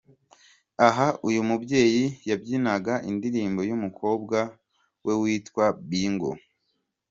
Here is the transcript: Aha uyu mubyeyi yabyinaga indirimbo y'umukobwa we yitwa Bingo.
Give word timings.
Aha 0.87 1.07
uyu 1.27 1.41
mubyeyi 1.49 2.03
yabyinaga 2.29 2.93
indirimbo 3.09 3.61
y'umukobwa 3.69 4.37
we 5.05 5.13
yitwa 5.29 5.65
Bingo. 5.89 6.31